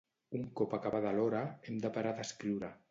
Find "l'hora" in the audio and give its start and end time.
1.19-1.43